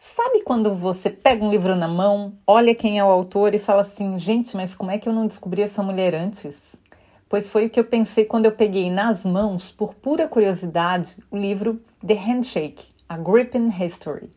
Sabe 0.00 0.42
quando 0.42 0.76
você 0.76 1.10
pega 1.10 1.44
um 1.44 1.50
livro 1.50 1.74
na 1.74 1.88
mão, 1.88 2.38
olha 2.46 2.72
quem 2.72 3.00
é 3.00 3.04
o 3.04 3.08
autor 3.08 3.52
e 3.52 3.58
fala 3.58 3.80
assim: 3.80 4.16
gente, 4.16 4.56
mas 4.56 4.72
como 4.72 4.92
é 4.92 4.96
que 4.98 5.08
eu 5.08 5.12
não 5.12 5.26
descobri 5.26 5.60
essa 5.60 5.82
mulher 5.82 6.14
antes? 6.14 6.80
Pois 7.28 7.50
foi 7.50 7.66
o 7.66 7.70
que 7.70 7.80
eu 7.80 7.84
pensei 7.84 8.24
quando 8.24 8.44
eu 8.44 8.52
peguei 8.52 8.92
nas 8.92 9.24
mãos, 9.24 9.72
por 9.72 9.94
pura 9.94 10.28
curiosidade, 10.28 11.16
o 11.32 11.36
livro 11.36 11.82
The 12.06 12.14
Handshake, 12.14 12.90
A 13.08 13.18
Gripping 13.18 13.70
History, 13.70 14.30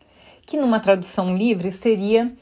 que 0.48 0.58
numa 0.58 0.80
tradução 0.80 1.38
livre 1.38 1.72
seria 1.72 2.34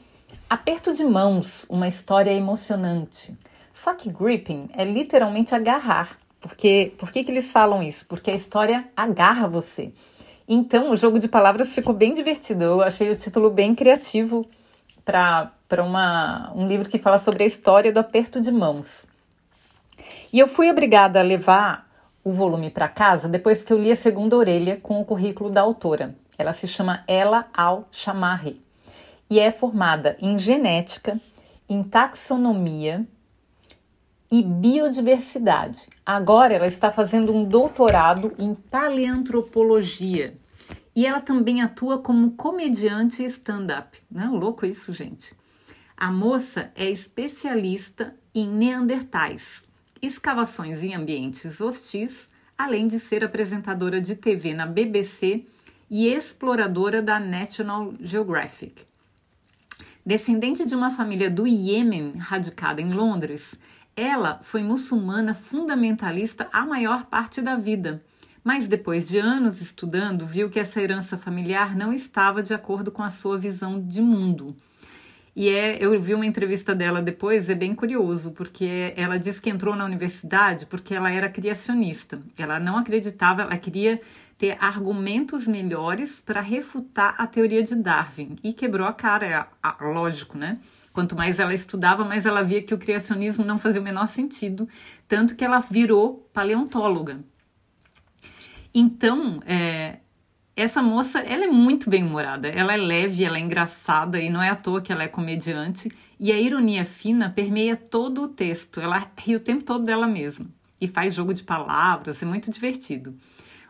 Aperto 0.48 0.94
de 0.94 1.04
Mãos, 1.04 1.66
uma 1.68 1.88
história 1.88 2.32
emocionante. 2.32 3.36
Só 3.70 3.92
que 3.94 4.10
gripping 4.10 4.70
é 4.72 4.82
literalmente 4.82 5.54
agarrar. 5.54 6.18
Porque, 6.40 6.94
por 6.96 7.12
que, 7.12 7.22
que 7.22 7.30
eles 7.30 7.52
falam 7.52 7.82
isso? 7.82 8.06
Porque 8.06 8.30
a 8.30 8.34
história 8.34 8.88
agarra 8.96 9.46
você. 9.46 9.92
Então, 10.52 10.90
o 10.90 10.96
jogo 10.96 11.20
de 11.20 11.28
palavras 11.28 11.72
ficou 11.72 11.94
bem 11.94 12.12
divertido. 12.12 12.64
Eu 12.64 12.82
achei 12.82 13.08
o 13.08 13.14
título 13.14 13.50
bem 13.50 13.72
criativo 13.72 14.44
para 15.04 15.52
um 16.56 16.66
livro 16.66 16.88
que 16.88 16.98
fala 16.98 17.20
sobre 17.20 17.44
a 17.44 17.46
história 17.46 17.92
do 17.92 18.00
aperto 18.00 18.40
de 18.40 18.50
mãos. 18.50 19.04
E 20.32 20.40
eu 20.40 20.48
fui 20.48 20.68
obrigada 20.68 21.20
a 21.20 21.22
levar 21.22 21.88
o 22.24 22.32
volume 22.32 22.68
para 22.68 22.88
casa 22.88 23.28
depois 23.28 23.62
que 23.62 23.72
eu 23.72 23.78
li 23.78 23.92
a 23.92 23.96
segunda 23.96 24.36
orelha 24.36 24.76
com 24.82 25.00
o 25.00 25.04
currículo 25.04 25.50
da 25.50 25.60
autora. 25.60 26.16
Ela 26.36 26.52
se 26.52 26.66
chama 26.66 27.04
Ela 27.06 27.46
Al-Shamarri 27.54 28.60
e 29.30 29.38
é 29.38 29.52
formada 29.52 30.16
em 30.20 30.36
genética, 30.36 31.20
em 31.68 31.80
taxonomia 31.84 33.06
e 34.32 34.42
biodiversidade. 34.42 35.88
Agora 36.04 36.54
ela 36.54 36.66
está 36.66 36.90
fazendo 36.90 37.32
um 37.32 37.44
doutorado 37.44 38.32
em 38.36 38.52
paleantropologia 38.52 40.39
e 40.94 41.06
ela 41.06 41.20
também 41.20 41.62
atua 41.62 41.98
como 41.98 42.32
comediante 42.32 43.24
stand-up. 43.24 43.98
Não 44.10 44.22
é 44.22 44.28
louco 44.28 44.66
isso, 44.66 44.92
gente? 44.92 45.34
A 45.96 46.10
moça 46.10 46.70
é 46.74 46.90
especialista 46.90 48.14
em 48.34 48.48
neandertais, 48.48 49.66
escavações 50.00 50.82
em 50.82 50.94
ambientes 50.94 51.60
hostis, 51.60 52.28
além 52.56 52.86
de 52.86 52.98
ser 52.98 53.24
apresentadora 53.24 54.00
de 54.00 54.14
TV 54.16 54.54
na 54.54 54.66
BBC 54.66 55.46
e 55.90 56.08
exploradora 56.08 57.02
da 57.02 57.20
National 57.20 57.92
Geographic. 58.00 58.86
Descendente 60.04 60.64
de 60.64 60.74
uma 60.74 60.90
família 60.90 61.30
do 61.30 61.46
Iêmen 61.46 62.16
radicada 62.16 62.80
em 62.80 62.92
Londres, 62.92 63.54
ela 63.94 64.40
foi 64.42 64.62
muçulmana 64.62 65.34
fundamentalista 65.34 66.48
a 66.52 66.64
maior 66.64 67.04
parte 67.06 67.42
da 67.42 67.56
vida 67.56 68.02
mas 68.42 68.66
depois 68.66 69.08
de 69.08 69.18
anos 69.18 69.60
estudando, 69.60 70.26
viu 70.26 70.50
que 70.50 70.58
essa 70.58 70.80
herança 70.80 71.18
familiar 71.18 71.76
não 71.76 71.92
estava 71.92 72.42
de 72.42 72.54
acordo 72.54 72.90
com 72.90 73.02
a 73.02 73.10
sua 73.10 73.38
visão 73.38 73.80
de 73.80 74.00
mundo. 74.00 74.54
E 75.34 75.48
é, 75.48 75.82
eu 75.82 75.98
vi 76.00 76.12
uma 76.12 76.26
entrevista 76.26 76.74
dela 76.74 77.00
depois, 77.00 77.48
é 77.48 77.54
bem 77.54 77.74
curioso, 77.74 78.32
porque 78.32 78.92
ela 78.96 79.18
diz 79.18 79.38
que 79.38 79.48
entrou 79.48 79.76
na 79.76 79.84
universidade 79.84 80.66
porque 80.66 80.94
ela 80.94 81.10
era 81.10 81.28
criacionista. 81.28 82.20
Ela 82.36 82.58
não 82.58 82.76
acreditava, 82.76 83.42
ela 83.42 83.56
queria 83.56 84.00
ter 84.36 84.56
argumentos 84.60 85.46
melhores 85.46 86.20
para 86.20 86.40
refutar 86.40 87.14
a 87.16 87.26
teoria 87.26 87.62
de 87.62 87.74
Darwin 87.76 88.36
e 88.42 88.52
quebrou 88.52 88.86
a 88.86 88.92
cara, 88.92 89.26
é, 89.26 89.84
lógico, 89.84 90.36
né? 90.36 90.58
Quanto 90.92 91.14
mais 91.14 91.38
ela 91.38 91.54
estudava, 91.54 92.04
mais 92.04 92.26
ela 92.26 92.42
via 92.42 92.62
que 92.62 92.74
o 92.74 92.78
criacionismo 92.78 93.44
não 93.44 93.58
fazia 93.58 93.80
o 93.80 93.84
menor 93.84 94.08
sentido, 94.08 94.68
tanto 95.06 95.36
que 95.36 95.44
ela 95.44 95.60
virou 95.60 96.28
paleontóloga. 96.32 97.20
Então, 98.72 99.40
é, 99.46 99.98
essa 100.56 100.82
moça, 100.82 101.20
ela 101.20 101.44
é 101.44 101.48
muito 101.48 101.88
bem-humorada, 101.88 102.48
ela 102.48 102.74
é 102.74 102.76
leve, 102.76 103.24
ela 103.24 103.38
é 103.38 103.40
engraçada 103.40 104.20
e 104.20 104.28
não 104.30 104.42
é 104.42 104.50
à 104.50 104.54
toa 104.54 104.80
que 104.80 104.92
ela 104.92 105.02
é 105.02 105.08
comediante. 105.08 105.90
E 106.18 106.30
a 106.30 106.40
ironia 106.40 106.84
fina 106.84 107.30
permeia 107.30 107.76
todo 107.76 108.22
o 108.22 108.28
texto, 108.28 108.80
ela 108.80 109.10
ri 109.16 109.34
o 109.34 109.40
tempo 109.40 109.64
todo 109.64 109.84
dela 109.84 110.06
mesma 110.06 110.46
e 110.80 110.88
faz 110.88 111.14
jogo 111.14 111.34
de 111.34 111.42
palavras, 111.42 112.22
é 112.22 112.26
muito 112.26 112.50
divertido. 112.50 113.14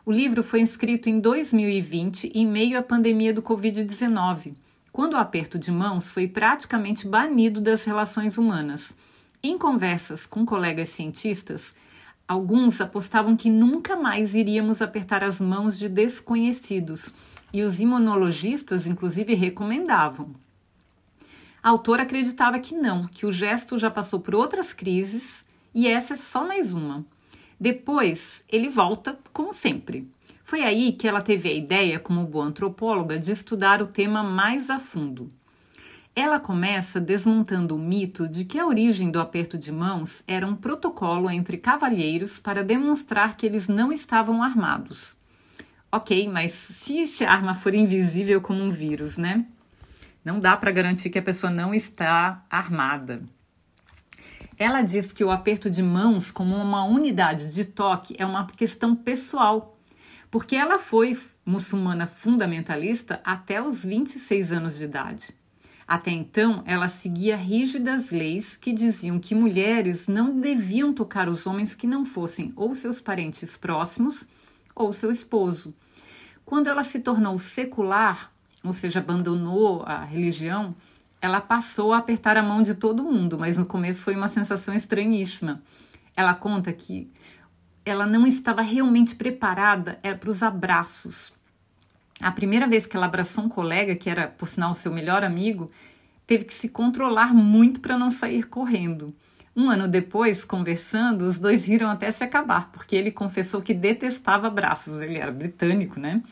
O 0.06 0.12
livro 0.12 0.42
foi 0.42 0.62
escrito 0.62 1.08
em 1.08 1.18
2020, 1.18 2.32
em 2.34 2.46
meio 2.46 2.78
à 2.78 2.82
pandemia 2.82 3.34
do 3.34 3.42
Covid-19, 3.42 4.54
quando 4.92 5.14
o 5.14 5.18
aperto 5.18 5.58
de 5.58 5.70
mãos 5.70 6.10
foi 6.10 6.26
praticamente 6.26 7.06
banido 7.06 7.60
das 7.60 7.84
relações 7.84 8.38
humanas. 8.38 8.94
Em 9.42 9.58
conversas 9.58 10.26
com 10.26 10.46
colegas 10.46 10.90
cientistas, 10.90 11.74
Alguns 12.30 12.80
apostavam 12.80 13.36
que 13.36 13.50
nunca 13.50 13.96
mais 13.96 14.36
iríamos 14.36 14.80
apertar 14.80 15.24
as 15.24 15.40
mãos 15.40 15.76
de 15.76 15.88
desconhecidos, 15.88 17.12
e 17.52 17.60
os 17.60 17.80
imunologistas, 17.80 18.86
inclusive, 18.86 19.34
recomendavam. 19.34 20.30
A 21.60 21.70
autora 21.70 22.04
acreditava 22.04 22.60
que 22.60 22.72
não, 22.72 23.08
que 23.08 23.26
o 23.26 23.32
gesto 23.32 23.80
já 23.80 23.90
passou 23.90 24.20
por 24.20 24.36
outras 24.36 24.72
crises 24.72 25.44
e 25.74 25.88
essa 25.88 26.14
é 26.14 26.16
só 26.16 26.46
mais 26.46 26.72
uma. 26.72 27.04
Depois, 27.58 28.44
ele 28.48 28.68
volta, 28.68 29.18
como 29.32 29.52
sempre. 29.52 30.06
Foi 30.44 30.62
aí 30.62 30.92
que 30.92 31.08
ela 31.08 31.22
teve 31.22 31.48
a 31.48 31.52
ideia, 31.52 31.98
como 31.98 32.24
boa 32.24 32.44
antropóloga, 32.44 33.18
de 33.18 33.32
estudar 33.32 33.82
o 33.82 33.88
tema 33.88 34.22
mais 34.22 34.70
a 34.70 34.78
fundo. 34.78 35.28
Ela 36.14 36.40
começa 36.40 37.00
desmontando 37.00 37.76
o 37.76 37.78
mito 37.78 38.26
de 38.28 38.44
que 38.44 38.58
a 38.58 38.66
origem 38.66 39.10
do 39.10 39.20
aperto 39.20 39.56
de 39.56 39.70
mãos 39.70 40.24
era 40.26 40.46
um 40.46 40.56
protocolo 40.56 41.30
entre 41.30 41.56
cavalheiros 41.56 42.40
para 42.40 42.64
demonstrar 42.64 43.36
que 43.36 43.46
eles 43.46 43.68
não 43.68 43.92
estavam 43.92 44.42
armados. 44.42 45.16
Ok, 45.92 46.28
mas 46.28 46.52
se, 46.52 47.06
se 47.06 47.24
a 47.24 47.32
arma 47.32 47.54
for 47.54 47.74
invisível 47.74 48.40
como 48.40 48.62
um 48.62 48.70
vírus, 48.70 49.16
né? 49.16 49.46
Não 50.24 50.40
dá 50.40 50.56
para 50.56 50.72
garantir 50.72 51.10
que 51.10 51.18
a 51.18 51.22
pessoa 51.22 51.50
não 51.50 51.72
está 51.72 52.44
armada. 52.50 53.22
Ela 54.58 54.82
diz 54.82 55.12
que 55.12 55.24
o 55.24 55.30
aperto 55.30 55.70
de 55.70 55.82
mãos, 55.82 56.30
como 56.30 56.54
uma 56.56 56.84
unidade 56.84 57.54
de 57.54 57.64
toque, 57.64 58.14
é 58.18 58.26
uma 58.26 58.46
questão 58.46 58.94
pessoal, 58.94 59.78
porque 60.30 60.54
ela 60.54 60.78
foi 60.78 61.18
muçulmana 61.46 62.06
fundamentalista 62.06 63.20
até 63.24 63.62
os 63.62 63.82
26 63.82 64.52
anos 64.52 64.76
de 64.76 64.84
idade. 64.84 65.40
Até 65.90 66.12
então, 66.12 66.62
ela 66.66 66.88
seguia 66.88 67.36
rígidas 67.36 68.12
leis 68.12 68.56
que 68.56 68.72
diziam 68.72 69.18
que 69.18 69.34
mulheres 69.34 70.06
não 70.06 70.38
deviam 70.38 70.92
tocar 70.92 71.28
os 71.28 71.48
homens 71.48 71.74
que 71.74 71.84
não 71.84 72.04
fossem 72.04 72.52
ou 72.54 72.76
seus 72.76 73.00
parentes 73.00 73.56
próximos 73.56 74.28
ou 74.72 74.92
seu 74.92 75.10
esposo. 75.10 75.74
Quando 76.44 76.68
ela 76.68 76.84
se 76.84 77.00
tornou 77.00 77.36
secular, 77.40 78.30
ou 78.62 78.72
seja, 78.72 79.00
abandonou 79.00 79.82
a 79.82 80.04
religião, 80.04 80.76
ela 81.20 81.40
passou 81.40 81.92
a 81.92 81.98
apertar 81.98 82.36
a 82.36 82.42
mão 82.42 82.62
de 82.62 82.76
todo 82.76 83.02
mundo, 83.02 83.36
mas 83.36 83.58
no 83.58 83.66
começo 83.66 84.04
foi 84.04 84.14
uma 84.14 84.28
sensação 84.28 84.72
estranhíssima. 84.72 85.60
Ela 86.16 86.34
conta 86.34 86.72
que 86.72 87.10
ela 87.84 88.06
não 88.06 88.28
estava 88.28 88.62
realmente 88.62 89.16
preparada 89.16 89.98
é, 90.04 90.14
para 90.14 90.30
os 90.30 90.40
abraços, 90.40 91.32
a 92.20 92.30
primeira 92.30 92.66
vez 92.66 92.86
que 92.86 92.96
ela 92.96 93.06
abraçou 93.06 93.44
um 93.44 93.48
colega, 93.48 93.96
que 93.96 94.10
era, 94.10 94.28
por 94.28 94.46
sinal, 94.46 94.74
seu 94.74 94.92
melhor 94.92 95.24
amigo, 95.24 95.70
teve 96.26 96.44
que 96.44 96.54
se 96.54 96.68
controlar 96.68 97.34
muito 97.34 97.80
para 97.80 97.98
não 97.98 98.10
sair 98.10 98.44
correndo. 98.44 99.14
Um 99.56 99.68
ano 99.68 99.88
depois, 99.88 100.44
conversando, 100.44 101.22
os 101.22 101.38
dois 101.38 101.66
riram 101.66 101.90
até 101.90 102.10
se 102.12 102.22
acabar, 102.22 102.70
porque 102.72 102.94
ele 102.94 103.10
confessou 103.10 103.60
que 103.60 103.74
detestava 103.74 104.46
abraços. 104.46 105.00
Ele 105.00 105.18
era 105.18 105.32
britânico, 105.32 105.98
né? 105.98 106.22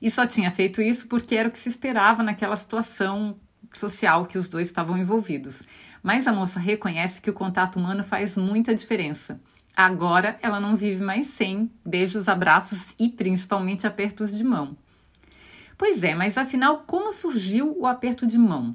E 0.00 0.10
só 0.10 0.26
tinha 0.26 0.50
feito 0.50 0.82
isso 0.82 1.08
porque 1.08 1.34
era 1.34 1.48
o 1.48 1.52
que 1.52 1.58
se 1.58 1.68
esperava 1.68 2.22
naquela 2.22 2.56
situação 2.56 3.36
social 3.72 4.26
que 4.26 4.36
os 4.36 4.48
dois 4.48 4.66
estavam 4.66 4.98
envolvidos. 4.98 5.62
Mas 6.02 6.26
a 6.26 6.32
moça 6.32 6.60
reconhece 6.60 7.20
que 7.20 7.30
o 7.30 7.34
contato 7.34 7.76
humano 7.76 8.04
faz 8.04 8.36
muita 8.36 8.74
diferença. 8.74 9.40
Agora 9.74 10.38
ela 10.42 10.60
não 10.60 10.76
vive 10.76 11.02
mais 11.02 11.28
sem 11.28 11.70
beijos, 11.84 12.28
abraços 12.28 12.94
e 12.98 13.08
principalmente 13.08 13.86
apertos 13.86 14.36
de 14.36 14.44
mão. 14.44 14.76
Pois 15.78 16.02
é, 16.02 16.14
mas 16.14 16.38
afinal, 16.38 16.84
como 16.86 17.12
surgiu 17.12 17.76
o 17.78 17.86
aperto 17.86 18.26
de 18.26 18.38
mão? 18.38 18.74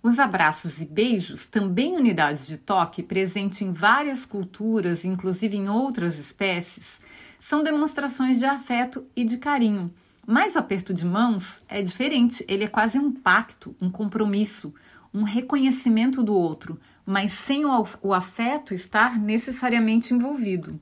Os 0.00 0.18
abraços 0.18 0.80
e 0.80 0.84
beijos, 0.84 1.46
também 1.46 1.96
unidades 1.96 2.46
de 2.46 2.56
toque, 2.56 3.02
presente 3.02 3.64
em 3.64 3.72
várias 3.72 4.24
culturas, 4.24 5.04
inclusive 5.04 5.56
em 5.56 5.68
outras 5.68 6.18
espécies, 6.18 7.00
são 7.40 7.62
demonstrações 7.62 8.38
de 8.38 8.44
afeto 8.44 9.04
e 9.16 9.24
de 9.24 9.38
carinho. 9.38 9.92
Mas 10.26 10.54
o 10.54 10.58
aperto 10.58 10.94
de 10.94 11.04
mãos 11.04 11.62
é 11.68 11.82
diferente, 11.82 12.44
ele 12.46 12.64
é 12.64 12.68
quase 12.68 12.98
um 12.98 13.10
pacto, 13.10 13.74
um 13.80 13.90
compromisso, 13.90 14.72
um 15.12 15.22
reconhecimento 15.22 16.22
do 16.22 16.34
outro, 16.34 16.78
mas 17.04 17.32
sem 17.32 17.64
o 17.64 18.12
afeto 18.12 18.72
estar 18.72 19.18
necessariamente 19.18 20.14
envolvido. 20.14 20.78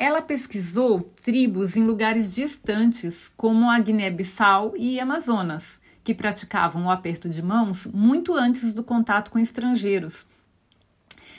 Ela 0.00 0.22
pesquisou 0.22 1.02
tribos 1.22 1.76
em 1.76 1.84
lugares 1.84 2.34
distantes, 2.34 3.30
como 3.36 3.68
a 3.68 3.78
Guiné-Bissau 3.78 4.72
e 4.74 4.98
Amazonas, 4.98 5.78
que 6.02 6.14
praticavam 6.14 6.86
o 6.86 6.90
aperto 6.90 7.28
de 7.28 7.42
mãos 7.42 7.86
muito 7.86 8.32
antes 8.32 8.72
do 8.72 8.82
contato 8.82 9.30
com 9.30 9.38
estrangeiros. 9.38 10.24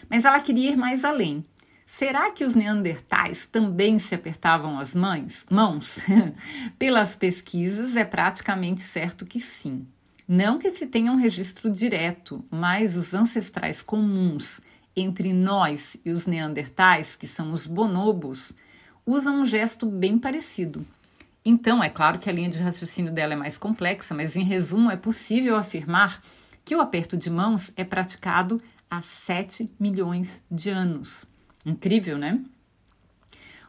Mas 0.08 0.26
ela 0.26 0.40
queria 0.40 0.70
ir 0.70 0.78
mais 0.78 1.04
além. 1.04 1.44
Será 1.88 2.30
que 2.30 2.44
os 2.44 2.54
neandertais 2.54 3.48
também 3.48 3.98
se 3.98 4.14
apertavam 4.14 4.80
as 4.80 4.94
mães, 4.94 5.44
mãos? 5.50 5.98
Pelas 6.78 7.16
pesquisas, 7.16 7.96
é 7.96 8.06
praticamente 8.06 8.82
certo 8.82 9.26
que 9.26 9.42
sim. 9.42 9.88
Não 10.28 10.60
que 10.60 10.70
se 10.70 10.86
tenha 10.86 11.12
um 11.12 11.16
registro 11.16 11.68
direto, 11.68 12.46
mas 12.52 12.96
os 12.96 13.12
ancestrais 13.12 13.82
comuns 13.82 14.62
entre 14.96 15.34
nós 15.34 15.98
e 16.04 16.12
os 16.12 16.26
neandertais, 16.26 17.16
que 17.16 17.28
são 17.28 17.52
os 17.52 17.66
bonobos, 17.66 18.54
usam 19.06 19.42
um 19.42 19.46
gesto 19.46 19.86
bem 19.86 20.18
parecido. 20.18 20.86
Então, 21.44 21.84
é 21.84 21.90
claro 21.90 22.20
que 22.20 22.30
a 22.30 22.34
linha 22.34 22.50
de 22.50 22.60
raciocínio 22.60 23.12
dela 23.12 23.34
é 23.34 23.36
mais 23.36 23.58
complexa, 23.58 24.14
mas 24.14 24.36
em 24.36 24.44
resumo, 24.44 24.92
é 24.92 24.96
possível 24.96 25.56
afirmar 25.56 26.22
que 26.64 26.76
o 26.76 26.82
aperto 26.82 27.18
de 27.18 27.30
mãos 27.30 27.72
é 27.76 27.84
praticado 27.84 28.62
há 28.90 29.02
7 29.02 29.70
milhões 29.80 30.44
de 30.52 30.70
anos. 30.70 31.26
Incrível, 31.66 32.18
né? 32.18 32.40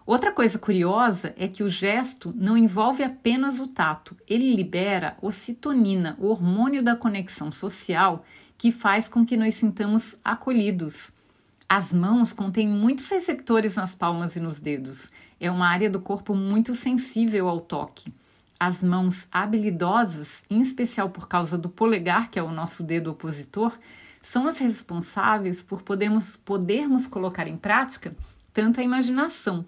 Outra 0.04 0.32
coisa 0.32 0.58
curiosa 0.58 1.32
é 1.38 1.46
que 1.46 1.62
o 1.62 1.70
gesto 1.70 2.34
não 2.36 2.56
envolve 2.56 3.04
apenas 3.04 3.60
o 3.60 3.69
tato, 3.69 4.16
ele 4.28 4.54
libera 4.54 5.16
ocitonina, 5.22 6.16
o 6.19 6.26
hormônio 6.26 6.82
da 6.82 6.96
conexão 6.96 7.52
social 7.52 8.24
que 8.62 8.70
faz 8.70 9.09
com 9.09 9.26
que 9.26 9.37
nós 9.37 9.56
sintamos 9.56 10.14
acolhidos. 10.25 11.11
As 11.69 11.93
mãos 11.93 12.32
contêm 12.32 12.69
muitos 12.69 13.09
receptores 13.09 13.75
nas 13.75 13.93
palmas 13.93 14.37
e 14.37 14.41
nos 14.41 14.61
dedos. 14.61 15.11
É 15.41 15.50
uma 15.50 15.67
área 15.67 15.91
do 15.91 16.00
corpo 16.00 16.32
muito 16.32 16.73
sensível 16.76 17.49
ao 17.49 17.61
toque. 17.61 18.14
As 18.61 18.81
mãos 18.81 19.26
habilidosas, 19.32 20.44
em 20.49 20.61
especial 20.61 21.11
por 21.11 21.26
causa 21.26 21.59
do 21.59 21.69
polegar, 21.69 22.31
que 22.31 22.38
é 22.38 22.43
o 22.43 22.53
nosso 22.53 22.85
dedo 22.85 23.11
opositor, 23.11 23.76
são 24.23 24.47
as 24.47 24.59
responsáveis 24.59 25.61
por 25.61 25.82
podermos, 25.82 26.37
podermos 26.37 27.08
colocar 27.08 27.49
em 27.49 27.56
prática 27.56 28.15
tanta 28.55 28.81
imaginação. 28.81 29.67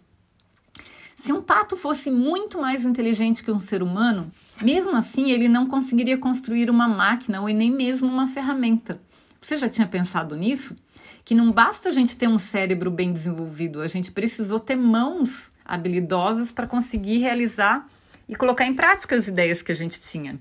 Se 1.17 1.32
um 1.32 1.43
pato 1.43 1.76
fosse 1.76 2.12
muito 2.12 2.61
mais 2.61 2.85
inteligente 2.85 3.43
que 3.43 3.50
um 3.50 3.58
ser 3.58 3.82
humano, 3.82 4.31
mesmo 4.60 4.96
assim 4.96 5.30
ele 5.30 5.48
não 5.48 5.66
conseguiria 5.66 6.18
construir 6.18 6.70
uma 6.70 6.88
máquina 6.88 7.40
ou 7.40 7.48
nem 7.48 7.70
mesmo 7.70 8.08
uma 8.08 8.28
ferramenta. 8.28 9.00
Você 9.40 9.58
já 9.58 9.68
tinha 9.68 9.86
pensado 9.86 10.36
nisso? 10.36 10.76
Que 11.24 11.34
não 11.34 11.52
basta 11.52 11.88
a 11.88 11.92
gente 11.92 12.16
ter 12.16 12.28
um 12.28 12.38
cérebro 12.38 12.90
bem 12.90 13.12
desenvolvido, 13.12 13.80
a 13.80 13.86
gente 13.86 14.12
precisou 14.12 14.60
ter 14.60 14.76
mãos 14.76 15.50
habilidosas 15.64 16.52
para 16.52 16.66
conseguir 16.66 17.18
realizar 17.18 17.86
e 18.28 18.36
colocar 18.36 18.66
em 18.66 18.74
prática 18.74 19.16
as 19.16 19.28
ideias 19.28 19.62
que 19.62 19.72
a 19.72 19.74
gente 19.74 20.00
tinha. 20.00 20.38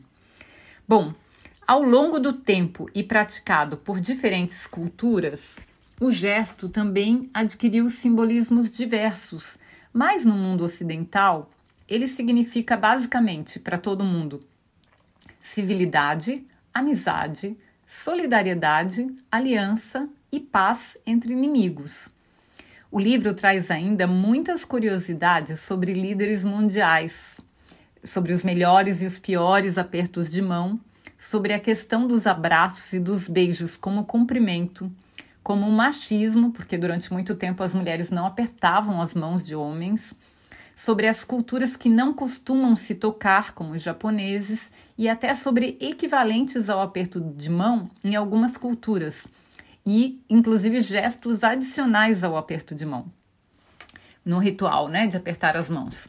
Bom, 0.88 1.14
ao 1.66 1.82
longo 1.82 2.20
do 2.20 2.34
tempo 2.34 2.90
e 2.94 3.02
praticado 3.02 3.78
por 3.78 4.02
diferentes 4.02 4.68
culturas, 4.68 5.58
o 6.00 6.12
gesto 6.12 6.68
também 6.68 7.30
adquiriu 7.34 7.90
simbolismos 7.90 8.70
diversos, 8.70 9.58
mas 9.94 10.26
no 10.26 10.36
mundo 10.36 10.66
ocidental, 10.66 11.50
ele 11.88 12.08
significa 12.08 12.78
basicamente 12.78 13.60
para 13.60 13.78
todo 13.78 14.04
mundo 14.04 14.46
civilidade, 15.42 16.46
amizade, 16.74 17.58
solidariedade, 17.86 19.08
aliança 19.32 20.10
e 20.32 20.40
paz 20.40 20.98
entre 21.06 21.34
inimigos. 21.34 22.10
O 22.90 23.00
livro 23.00 23.34
traz 23.34 23.70
ainda 23.70 24.08
muitas 24.08 24.64
curiosidades 24.64 25.60
sobre 25.60 25.94
líderes 25.94 26.44
mundiais, 26.44 27.40
sobre 28.04 28.32
os 28.32 28.44
melhores 28.44 29.02
e 29.02 29.06
os 29.06 29.20
piores 29.20 29.78
apertos 29.78 30.30
de 30.30 30.42
mão 30.42 30.80
sobre 31.24 31.54
a 31.54 31.60
questão 31.60 32.06
dos 32.06 32.28
abraços 32.28 32.92
e 32.92 33.00
dos 33.00 33.30
beijos 33.30 33.78
como 33.78 34.04
cumprimento, 34.04 34.92
como 35.42 35.66
um 35.66 35.72
machismo, 35.72 36.52
porque 36.52 36.78
durante 36.78 37.14
muito 37.14 37.34
tempo 37.36 37.64
as 37.64 37.74
mulheres 37.74 38.12
não 38.12 38.26
apertavam 38.26 39.02
as 39.02 39.14
mãos 39.14 39.46
de 39.46 39.56
homens, 39.56 40.14
sobre 40.76 41.08
as 41.08 41.24
culturas 41.24 41.76
que 41.76 41.90
não 41.90 42.14
costumam 42.14 42.76
se 42.76 42.96
tocar, 42.96 43.54
como 43.54 43.74
os 43.74 43.82
japoneses, 43.82 44.72
e 44.98 45.08
até 45.08 45.34
sobre 45.36 45.78
equivalentes 45.80 46.70
ao 46.70 46.82
aperto 46.82 47.20
de 47.20 47.50
mão 47.50 47.90
em 48.04 48.16
algumas 48.16 48.58
culturas, 48.58 49.28
e 49.86 50.22
inclusive 50.30 50.82
gestos 50.82 51.44
adicionais 51.44 52.24
ao 52.24 52.38
aperto 52.38 52.74
de 52.74 52.86
mão, 52.86 53.06
no 54.26 54.40
ritual 54.40 54.88
né, 54.88 55.08
de 55.08 55.18
apertar 55.18 55.56
as 55.56 55.70
mãos. 55.70 56.08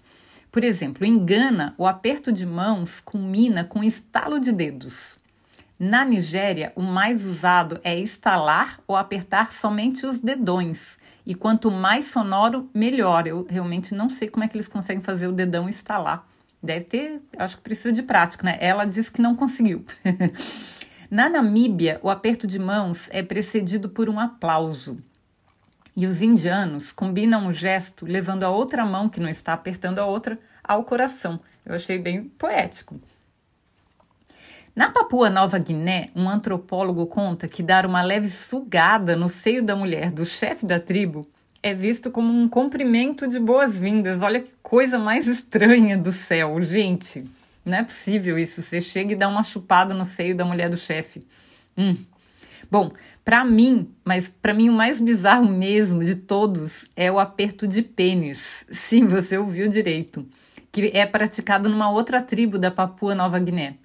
Por 0.50 0.62
exemplo, 0.62 1.04
em 1.04 1.18
Gana, 1.24 1.74
o 1.76 1.86
aperto 1.86 2.32
de 2.32 2.46
mãos 2.46 3.00
culmina 3.00 3.64
com 3.64 3.82
estalo 3.82 4.38
de 4.38 4.52
dedos. 4.52 5.18
Na 5.86 6.02
Nigéria, 6.02 6.72
o 6.74 6.80
mais 6.82 7.26
usado 7.26 7.78
é 7.84 7.94
estalar 7.94 8.80
ou 8.86 8.96
apertar 8.96 9.52
somente 9.52 10.06
os 10.06 10.18
dedões. 10.18 10.96
E 11.26 11.34
quanto 11.34 11.70
mais 11.70 12.06
sonoro, 12.06 12.70
melhor. 12.72 13.26
Eu 13.26 13.46
realmente 13.46 13.94
não 13.94 14.08
sei 14.08 14.30
como 14.30 14.42
é 14.42 14.48
que 14.48 14.56
eles 14.56 14.66
conseguem 14.66 15.02
fazer 15.02 15.26
o 15.26 15.32
dedão 15.32 15.68
estalar. 15.68 16.26
Deve 16.62 16.86
ter, 16.86 17.20
acho 17.36 17.58
que 17.58 17.62
precisa 17.62 17.92
de 17.92 18.02
prática, 18.02 18.46
né? 18.46 18.56
Ela 18.62 18.86
disse 18.86 19.12
que 19.12 19.20
não 19.20 19.34
conseguiu. 19.34 19.84
Na 21.10 21.28
Namíbia, 21.28 22.00
o 22.02 22.08
aperto 22.08 22.46
de 22.46 22.58
mãos 22.58 23.10
é 23.12 23.22
precedido 23.22 23.90
por 23.90 24.08
um 24.08 24.18
aplauso. 24.18 24.96
E 25.94 26.06
os 26.06 26.22
indianos 26.22 26.92
combinam 26.92 27.46
o 27.48 27.52
gesto 27.52 28.06
levando 28.06 28.44
a 28.44 28.48
outra 28.48 28.86
mão, 28.86 29.06
que 29.06 29.20
não 29.20 29.28
está 29.28 29.52
apertando 29.52 29.98
a 29.98 30.06
outra, 30.06 30.38
ao 30.66 30.82
coração. 30.82 31.38
Eu 31.62 31.74
achei 31.74 31.98
bem 31.98 32.24
poético. 32.24 32.98
Na 34.74 34.90
Papua 34.90 35.30
Nova 35.30 35.56
Guiné, 35.56 36.10
um 36.16 36.28
antropólogo 36.28 37.06
conta 37.06 37.46
que 37.46 37.62
dar 37.62 37.86
uma 37.86 38.02
leve 38.02 38.28
sugada 38.28 39.14
no 39.14 39.28
seio 39.28 39.62
da 39.62 39.76
mulher 39.76 40.10
do 40.10 40.26
chefe 40.26 40.66
da 40.66 40.80
tribo 40.80 41.24
é 41.62 41.72
visto 41.72 42.10
como 42.10 42.32
um 42.32 42.48
cumprimento 42.48 43.28
de 43.28 43.38
boas-vindas. 43.38 44.20
Olha 44.20 44.40
que 44.40 44.52
coisa 44.62 44.98
mais 44.98 45.28
estranha 45.28 45.96
do 45.96 46.10
céu, 46.10 46.60
gente. 46.60 47.24
Não 47.64 47.78
é 47.78 47.82
possível 47.84 48.36
isso. 48.36 48.60
Você 48.60 48.80
chega 48.80 49.12
e 49.12 49.16
dá 49.16 49.28
uma 49.28 49.44
chupada 49.44 49.94
no 49.94 50.04
seio 50.04 50.36
da 50.36 50.44
mulher 50.44 50.68
do 50.68 50.76
chefe. 50.76 51.24
Hum, 51.78 51.96
Bom, 52.68 52.90
para 53.24 53.44
mim, 53.44 53.88
mas 54.04 54.28
para 54.42 54.52
mim 54.52 54.68
o 54.68 54.72
mais 54.72 54.98
bizarro 54.98 55.48
mesmo 55.48 56.02
de 56.02 56.16
todos 56.16 56.86
é 56.96 57.12
o 57.12 57.20
aperto 57.20 57.68
de 57.68 57.80
pênis. 57.80 58.64
Sim, 58.72 59.06
você 59.06 59.38
ouviu 59.38 59.68
direito, 59.68 60.26
que 60.72 60.90
é 60.92 61.06
praticado 61.06 61.68
numa 61.68 61.90
outra 61.90 62.20
tribo 62.20 62.58
da 62.58 62.72
Papua 62.72 63.14
Nova 63.14 63.38
Guiné. 63.38 63.76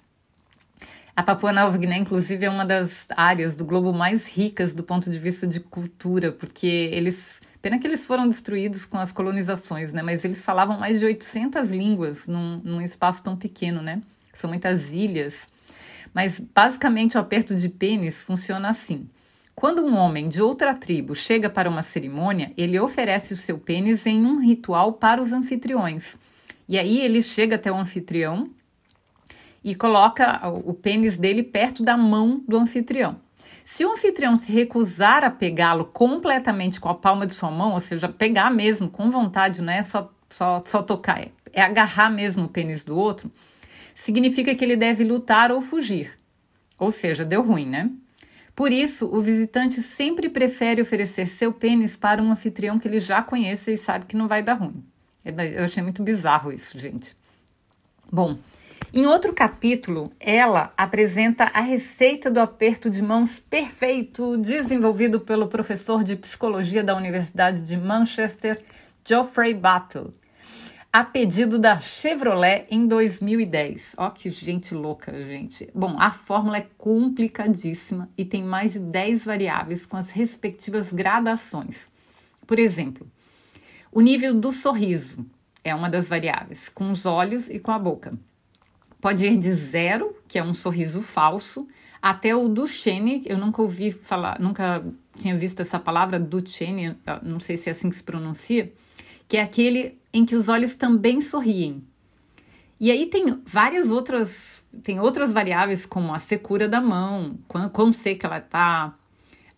A 1.20 1.22
Papua 1.22 1.52
Nova 1.52 1.76
Guiné, 1.76 1.98
inclusive, 1.98 2.46
é 2.46 2.48
uma 2.48 2.64
das 2.64 3.06
áreas 3.14 3.54
do 3.54 3.62
globo 3.62 3.92
mais 3.92 4.26
ricas 4.26 4.72
do 4.72 4.82
ponto 4.82 5.10
de 5.10 5.18
vista 5.18 5.46
de 5.46 5.60
cultura, 5.60 6.32
porque 6.32 6.66
eles. 6.66 7.42
Pena 7.60 7.78
que 7.78 7.86
eles 7.86 8.06
foram 8.06 8.26
destruídos 8.26 8.86
com 8.86 8.96
as 8.96 9.12
colonizações, 9.12 9.92
né? 9.92 10.00
Mas 10.00 10.24
eles 10.24 10.42
falavam 10.42 10.78
mais 10.78 10.98
de 10.98 11.04
800 11.04 11.72
línguas 11.72 12.26
num, 12.26 12.62
num 12.64 12.80
espaço 12.80 13.22
tão 13.22 13.36
pequeno, 13.36 13.82
né? 13.82 14.00
São 14.32 14.48
muitas 14.48 14.94
ilhas. 14.94 15.46
Mas 16.14 16.40
basicamente 16.40 17.18
o 17.18 17.20
aperto 17.20 17.54
de 17.54 17.68
pênis 17.68 18.22
funciona 18.22 18.70
assim. 18.70 19.06
Quando 19.54 19.84
um 19.84 19.98
homem 19.98 20.26
de 20.26 20.40
outra 20.40 20.72
tribo 20.72 21.14
chega 21.14 21.50
para 21.50 21.68
uma 21.68 21.82
cerimônia, 21.82 22.50
ele 22.56 22.80
oferece 22.80 23.34
o 23.34 23.36
seu 23.36 23.58
pênis 23.58 24.06
em 24.06 24.24
um 24.24 24.40
ritual 24.40 24.94
para 24.94 25.20
os 25.20 25.32
anfitriões. 25.32 26.16
E 26.66 26.78
aí 26.78 26.98
ele 26.98 27.20
chega 27.20 27.56
até 27.56 27.70
o 27.70 27.76
anfitrião 27.76 28.48
e 29.62 29.74
coloca 29.74 30.48
o 30.48 30.72
pênis 30.72 31.18
dele 31.18 31.42
perto 31.42 31.82
da 31.82 31.96
mão 31.96 32.42
do 32.46 32.56
anfitrião. 32.56 33.16
Se 33.64 33.84
o 33.84 33.92
anfitrião 33.92 34.34
se 34.34 34.50
recusar 34.50 35.22
a 35.22 35.30
pegá-lo 35.30 35.84
completamente 35.84 36.80
com 36.80 36.88
a 36.88 36.94
palma 36.94 37.26
de 37.26 37.34
sua 37.34 37.50
mão, 37.50 37.72
ou 37.72 37.80
seja, 37.80 38.08
pegar 38.08 38.50
mesmo 38.50 38.88
com 38.90 39.10
vontade, 39.10 39.62
não 39.62 39.72
é 39.72 39.84
só, 39.84 40.12
só, 40.28 40.62
só 40.66 40.82
tocar, 40.82 41.20
é, 41.20 41.30
é 41.52 41.62
agarrar 41.62 42.10
mesmo 42.10 42.44
o 42.44 42.48
pênis 42.48 42.82
do 42.82 42.96
outro, 42.96 43.30
significa 43.94 44.54
que 44.54 44.64
ele 44.64 44.76
deve 44.76 45.04
lutar 45.04 45.52
ou 45.52 45.60
fugir. 45.60 46.18
Ou 46.78 46.90
seja, 46.90 47.24
deu 47.24 47.42
ruim, 47.42 47.66
né? 47.66 47.90
Por 48.56 48.72
isso, 48.72 49.06
o 49.06 49.22
visitante 49.22 49.80
sempre 49.80 50.28
prefere 50.28 50.82
oferecer 50.82 51.26
seu 51.26 51.52
pênis 51.52 51.96
para 51.96 52.22
um 52.22 52.32
anfitrião 52.32 52.78
que 52.78 52.88
ele 52.88 53.00
já 53.00 53.22
conhece 53.22 53.72
e 53.72 53.76
sabe 53.76 54.06
que 54.06 54.16
não 54.16 54.26
vai 54.26 54.42
dar 54.42 54.54
ruim. 54.54 54.84
Eu 55.24 55.64
achei 55.64 55.82
muito 55.82 56.02
bizarro 56.02 56.52
isso, 56.52 56.78
gente. 56.78 57.14
Bom, 58.10 58.36
em 58.92 59.06
outro 59.06 59.32
capítulo, 59.32 60.10
ela 60.18 60.72
apresenta 60.76 61.44
a 61.44 61.60
receita 61.60 62.28
do 62.28 62.40
aperto 62.40 62.90
de 62.90 63.00
mãos 63.00 63.38
perfeito, 63.38 64.36
desenvolvido 64.36 65.20
pelo 65.20 65.46
professor 65.46 66.02
de 66.02 66.16
psicologia 66.16 66.82
da 66.82 66.96
Universidade 66.96 67.62
de 67.62 67.76
Manchester, 67.76 68.60
Geoffrey 69.06 69.54
Battle. 69.54 70.12
a 70.92 71.04
pedido 71.04 71.56
da 71.56 71.78
Chevrolet 71.78 72.66
em 72.68 72.84
2010. 72.84 73.94
Ó, 73.96 74.10
que 74.10 74.28
gente 74.28 74.74
louca, 74.74 75.12
gente. 75.24 75.70
Bom, 75.72 75.94
a 75.96 76.10
fórmula 76.10 76.58
é 76.58 76.66
complicadíssima 76.76 78.08
e 78.18 78.24
tem 78.24 78.42
mais 78.42 78.72
de 78.72 78.80
10 78.80 79.24
variáveis 79.24 79.86
com 79.86 79.96
as 79.96 80.10
respectivas 80.10 80.92
gradações. 80.92 81.88
Por 82.44 82.58
exemplo, 82.58 83.06
o 83.92 84.00
nível 84.00 84.34
do 84.34 84.50
sorriso 84.50 85.24
é 85.62 85.72
uma 85.72 85.88
das 85.88 86.08
variáveis, 86.08 86.68
com 86.68 86.90
os 86.90 87.06
olhos 87.06 87.48
e 87.48 87.60
com 87.60 87.70
a 87.70 87.78
boca. 87.78 88.18
Pode 89.00 89.24
ir 89.24 89.36
de 89.36 89.54
zero, 89.54 90.14
que 90.28 90.38
é 90.38 90.42
um 90.44 90.54
sorriso 90.54 91.02
falso, 91.02 91.66
até 92.02 92.34
o 92.34 92.48
Duchenne, 92.48 93.22
eu 93.26 93.36
nunca 93.36 93.60
ouvi 93.60 93.90
falar, 93.90 94.40
nunca 94.40 94.82
tinha 95.18 95.36
visto 95.36 95.60
essa 95.60 95.78
palavra 95.78 96.18
Duchenne, 96.18 96.96
não 97.22 97.38
sei 97.40 97.56
se 97.56 97.68
é 97.68 97.72
assim 97.72 97.90
que 97.90 97.96
se 97.96 98.02
pronuncia, 98.02 98.72
que 99.28 99.36
é 99.36 99.42
aquele 99.42 99.98
em 100.12 100.24
que 100.24 100.34
os 100.34 100.48
olhos 100.48 100.74
também 100.74 101.20
sorriem. 101.20 101.82
E 102.80 102.90
aí 102.90 103.06
tem 103.06 103.38
várias 103.44 103.90
outras, 103.90 104.62
tem 104.82 104.98
outras 104.98 105.32
variáveis 105.32 105.84
como 105.84 106.14
a 106.14 106.18
secura 106.18 106.66
da 106.66 106.80
mão, 106.80 107.38
quão, 107.46 107.68
quão 107.68 107.92
seca 107.92 108.26
ela 108.26 108.38
está, 108.38 108.94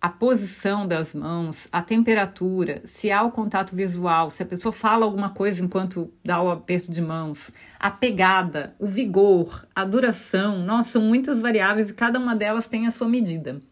a 0.03 0.09
posição 0.09 0.85
das 0.85 1.15
mãos, 1.15 1.69
a 1.71 1.81
temperatura, 1.81 2.83
se 2.85 3.13
há 3.13 3.23
o 3.23 3.31
contato 3.31 3.77
visual, 3.77 4.33
se 4.33 4.43
a 4.43 4.47
pessoa 4.47 4.73
fala 4.73 5.05
alguma 5.05 5.31
coisa 5.31 5.65
enquanto 5.65 6.13
dá 6.25 6.43
o 6.43 6.51
aperto 6.51 6.91
de 6.91 7.01
mãos, 7.01 7.53
a 7.79 7.89
pegada, 7.89 8.75
o 8.81 8.87
vigor, 8.89 9.65
a 9.73 9.85
duração. 9.85 10.59
Nossa, 10.59 10.91
são 10.91 11.03
muitas 11.03 11.41
variáveis 11.41 11.91
e 11.91 11.95
cada 11.95 12.19
uma 12.19 12.35
delas 12.35 12.67
tem 12.67 12.89
a 12.89 12.91
sua 12.91 13.09
medida. 13.09 13.63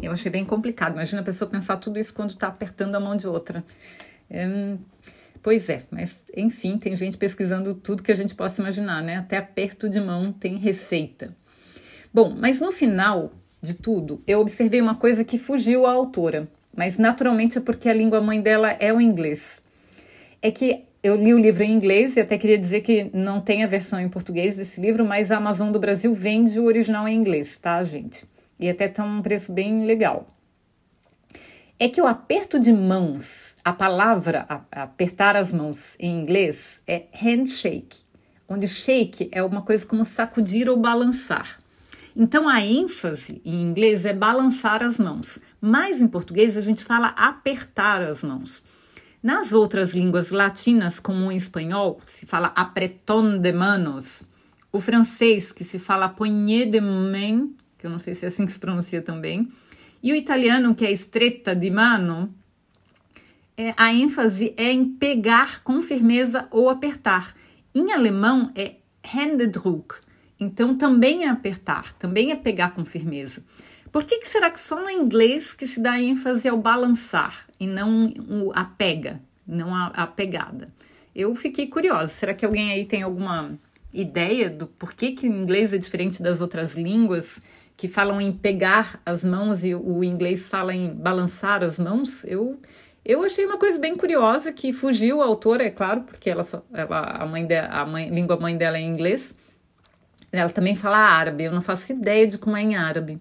Eu 0.00 0.12
achei 0.12 0.30
bem 0.30 0.44
complicado. 0.44 0.92
Imagina 0.92 1.22
a 1.22 1.24
pessoa 1.24 1.50
pensar 1.50 1.76
tudo 1.78 1.98
isso 1.98 2.14
quando 2.14 2.30
está 2.30 2.46
apertando 2.46 2.94
a 2.94 3.00
mão 3.00 3.16
de 3.16 3.26
outra. 3.26 3.64
É, 4.30 4.76
pois 5.42 5.68
é, 5.68 5.82
mas 5.90 6.22
enfim, 6.36 6.78
tem 6.78 6.94
gente 6.94 7.18
pesquisando 7.18 7.74
tudo 7.74 8.04
que 8.04 8.12
a 8.12 8.14
gente 8.14 8.32
possa 8.32 8.62
imaginar, 8.62 9.02
né? 9.02 9.16
Até 9.16 9.38
aperto 9.38 9.88
de 9.88 10.00
mão 10.00 10.30
tem 10.30 10.56
receita. 10.56 11.36
Bom, 12.14 12.32
mas 12.38 12.60
no 12.60 12.70
final 12.70 13.32
de 13.60 13.74
tudo, 13.74 14.22
eu 14.26 14.40
observei 14.40 14.80
uma 14.80 14.94
coisa 14.94 15.24
que 15.24 15.38
fugiu 15.38 15.86
à 15.86 15.92
autora, 15.92 16.48
mas 16.76 16.96
naturalmente 16.96 17.58
é 17.58 17.60
porque 17.60 17.88
a 17.88 17.94
língua 17.94 18.20
mãe 18.20 18.40
dela 18.40 18.76
é 18.78 18.92
o 18.92 19.00
inglês. 19.00 19.60
É 20.40 20.50
que 20.50 20.84
eu 21.02 21.16
li 21.16 21.32
o 21.32 21.38
livro 21.38 21.62
em 21.62 21.72
inglês 21.72 22.16
e 22.16 22.20
até 22.20 22.36
queria 22.36 22.58
dizer 22.58 22.80
que 22.80 23.10
não 23.12 23.40
tem 23.40 23.62
a 23.62 23.66
versão 23.66 24.00
em 24.00 24.08
português 24.08 24.56
desse 24.56 24.80
livro, 24.80 25.04
mas 25.04 25.30
a 25.30 25.36
Amazon 25.36 25.70
do 25.70 25.78
Brasil 25.78 26.12
vende 26.14 26.58
o 26.58 26.64
original 26.64 27.08
em 27.08 27.16
inglês, 27.16 27.56
tá, 27.56 27.82
gente? 27.82 28.26
E 28.58 28.68
até 28.68 28.88
tá 28.88 29.04
um 29.04 29.22
preço 29.22 29.52
bem 29.52 29.84
legal. 29.84 30.26
É 31.78 31.88
que 31.88 32.00
o 32.00 32.06
aperto 32.06 32.58
de 32.58 32.72
mãos, 32.72 33.54
a 33.64 33.72
palavra 33.72 34.44
a, 34.48 34.82
apertar 34.82 35.36
as 35.36 35.52
mãos 35.52 35.94
em 35.98 36.20
inglês 36.20 36.80
é 36.86 37.04
handshake, 37.12 38.02
onde 38.48 38.66
shake 38.66 39.28
é 39.30 39.42
uma 39.42 39.62
coisa 39.62 39.86
como 39.86 40.04
sacudir 40.04 40.68
ou 40.68 40.76
balançar. 40.76 41.58
Então 42.20 42.48
a 42.48 42.60
ênfase 42.60 43.40
em 43.44 43.62
inglês 43.62 44.04
é 44.04 44.12
balançar 44.12 44.82
as 44.82 44.98
mãos, 44.98 45.38
mas 45.60 46.00
em 46.00 46.08
português 46.08 46.56
a 46.56 46.60
gente 46.60 46.82
fala 46.82 47.14
apertar 47.16 48.02
as 48.02 48.24
mãos. 48.24 48.60
Nas 49.22 49.52
outras 49.52 49.94
línguas 49.94 50.30
latinas, 50.30 50.98
como 50.98 51.28
o 51.28 51.32
espanhol, 51.32 52.00
se 52.04 52.26
fala 52.26 52.52
apretón 52.56 53.38
de 53.38 53.52
manos. 53.52 54.24
O 54.72 54.80
francês, 54.80 55.52
que 55.52 55.62
se 55.62 55.78
fala 55.78 56.08
poignée 56.08 56.66
de 56.66 56.80
main, 56.80 57.54
que 57.78 57.86
eu 57.86 57.90
não 57.90 58.00
sei 58.00 58.14
se 58.16 58.24
é 58.24 58.28
assim 58.28 58.46
que 58.46 58.52
se 58.52 58.58
pronuncia 58.58 59.00
também. 59.00 59.48
E 60.02 60.12
o 60.12 60.16
italiano, 60.16 60.74
que 60.74 60.84
é 60.84 60.90
estretta 60.90 61.54
de 61.54 61.70
mano, 61.70 62.34
é, 63.56 63.72
a 63.76 63.94
ênfase 63.94 64.54
é 64.56 64.72
em 64.72 64.84
pegar 64.84 65.62
com 65.62 65.80
firmeza 65.82 66.48
ou 66.50 66.68
apertar. 66.68 67.32
Em 67.72 67.92
alemão 67.92 68.50
é 68.56 68.76
Händedruck, 69.04 70.07
então 70.40 70.76
também 70.76 71.24
é 71.24 71.28
apertar, 71.28 71.92
também 71.94 72.30
é 72.30 72.36
pegar 72.36 72.70
com 72.70 72.84
firmeza. 72.84 73.42
Por 73.90 74.04
que, 74.04 74.18
que 74.18 74.28
será 74.28 74.50
que 74.50 74.60
só 74.60 74.80
no 74.80 74.90
inglês 74.90 75.52
que 75.52 75.66
se 75.66 75.80
dá 75.80 76.00
ênfase 76.00 76.48
ao 76.48 76.58
balançar 76.58 77.46
e 77.58 77.66
não 77.66 78.12
a 78.54 78.64
pega, 78.64 79.20
não 79.46 79.74
a, 79.74 79.86
a 79.86 80.06
pegada? 80.06 80.68
Eu 81.14 81.34
fiquei 81.34 81.66
curiosa. 81.66 82.08
Será 82.08 82.34
que 82.34 82.44
alguém 82.44 82.70
aí 82.70 82.84
tem 82.84 83.02
alguma 83.02 83.50
ideia 83.92 84.50
do 84.50 84.66
porquê 84.66 85.12
que 85.12 85.26
o 85.26 85.32
inglês 85.32 85.72
é 85.72 85.78
diferente 85.78 86.22
das 86.22 86.40
outras 86.40 86.74
línguas 86.74 87.40
que 87.76 87.88
falam 87.88 88.20
em 88.20 88.32
pegar 88.32 89.00
as 89.06 89.24
mãos 89.24 89.64
e 89.64 89.74
o 89.74 90.04
inglês 90.04 90.46
fala 90.46 90.74
em 90.74 90.94
balançar 90.94 91.64
as 91.64 91.78
mãos? 91.78 92.24
Eu 92.24 92.60
eu 93.04 93.24
achei 93.24 93.46
uma 93.46 93.56
coisa 93.56 93.78
bem 93.78 93.96
curiosa 93.96 94.52
que 94.52 94.70
fugiu 94.70 95.22
a 95.22 95.24
autora, 95.24 95.64
é 95.64 95.70
claro, 95.70 96.02
porque 96.02 96.28
ela, 96.28 96.44
só, 96.44 96.62
ela 96.70 97.00
a 97.00 97.24
mãe 97.24 97.46
de, 97.46 97.56
a 97.56 97.86
mãe, 97.86 98.10
língua 98.10 98.38
mãe 98.38 98.54
dela 98.54 98.76
é 98.76 98.82
inglês 98.82 99.34
ela 100.32 100.50
também 100.50 100.76
fala 100.76 100.98
árabe, 100.98 101.44
eu 101.44 101.52
não 101.52 101.62
faço 101.62 101.92
ideia 101.92 102.26
de 102.26 102.38
como 102.38 102.56
é 102.56 102.62
em 102.62 102.76
árabe. 102.76 103.20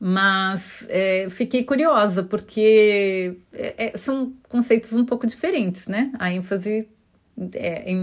Mas 0.00 0.86
é, 0.88 1.28
fiquei 1.30 1.62
curiosa, 1.62 2.24
porque 2.24 3.36
é, 3.52 3.86
é, 3.86 3.96
são 3.96 4.32
conceitos 4.48 4.92
um 4.94 5.04
pouco 5.04 5.26
diferentes, 5.26 5.86
né? 5.86 6.10
A 6.18 6.32
ênfase 6.32 6.88
é, 7.54 7.90
em 7.90 7.98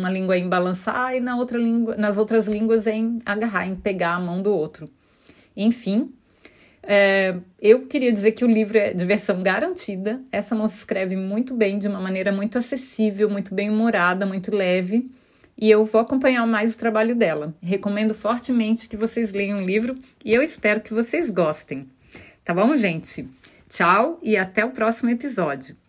uma 0.00 0.08
língua 0.08 0.36
é 0.36 0.38
em 0.38 0.48
balançar 0.48 1.16
e 1.16 1.20
na 1.20 1.36
outra 1.36 1.58
língua, 1.58 1.96
nas 1.96 2.16
outras 2.16 2.46
línguas 2.46 2.86
é 2.86 2.94
em 2.94 3.18
agarrar, 3.26 3.66
em 3.66 3.74
pegar 3.74 4.14
a 4.14 4.20
mão 4.20 4.40
do 4.40 4.54
outro. 4.54 4.88
Enfim, 5.56 6.12
é, 6.80 7.36
eu 7.60 7.86
queria 7.86 8.12
dizer 8.12 8.32
que 8.32 8.44
o 8.44 8.48
livro 8.48 8.78
é 8.78 8.92
de 8.94 9.04
versão 9.04 9.42
garantida. 9.42 10.20
Essa 10.30 10.54
moça 10.54 10.76
escreve 10.76 11.16
muito 11.16 11.54
bem, 11.54 11.76
de 11.76 11.88
uma 11.88 12.00
maneira 12.00 12.30
muito 12.30 12.56
acessível, 12.56 13.28
muito 13.28 13.52
bem 13.52 13.68
humorada, 13.68 14.24
muito 14.24 14.54
leve 14.54 15.10
e 15.56 15.70
eu 15.70 15.84
vou 15.84 16.00
acompanhar 16.00 16.46
mais 16.46 16.74
o 16.74 16.78
trabalho 16.78 17.14
dela. 17.14 17.54
Recomendo 17.62 18.14
fortemente 18.14 18.88
que 18.88 18.96
vocês 18.96 19.32
leiam 19.32 19.62
o 19.62 19.66
livro 19.66 19.94
e 20.24 20.32
eu 20.32 20.42
espero 20.42 20.80
que 20.80 20.94
vocês 20.94 21.30
gostem. 21.30 21.88
Tá 22.44 22.52
bom, 22.52 22.76
gente? 22.76 23.28
Tchau 23.68 24.18
e 24.22 24.36
até 24.36 24.64
o 24.64 24.70
próximo 24.70 25.10
episódio. 25.10 25.81